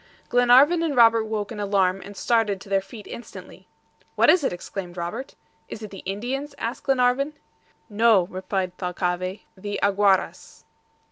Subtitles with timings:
[0.29, 3.67] Glenarvan and Robert woke in alarm, and started to their feet instantly.
[4.15, 5.35] "What is it?" exclaimed Robert.
[5.69, 7.33] "Is it the Indians?" asked Glenarvan.
[7.87, 10.65] "No," replied Thalcave, "the AGUARAS."